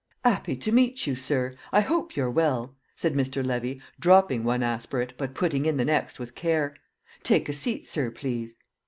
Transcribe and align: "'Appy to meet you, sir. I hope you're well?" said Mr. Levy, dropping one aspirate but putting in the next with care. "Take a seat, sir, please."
"'Appy 0.25 0.55
to 0.55 0.71
meet 0.71 1.05
you, 1.05 1.15
sir. 1.15 1.55
I 1.71 1.81
hope 1.81 2.15
you're 2.15 2.27
well?" 2.31 2.73
said 2.95 3.13
Mr. 3.13 3.45
Levy, 3.45 3.79
dropping 3.99 4.43
one 4.43 4.63
aspirate 4.63 5.13
but 5.15 5.35
putting 5.35 5.67
in 5.67 5.77
the 5.77 5.85
next 5.85 6.17
with 6.17 6.33
care. 6.33 6.73
"Take 7.21 7.47
a 7.47 7.53
seat, 7.53 7.87
sir, 7.87 8.09
please." 8.09 8.57